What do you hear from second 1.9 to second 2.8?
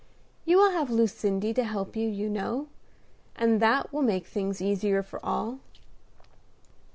you, you know;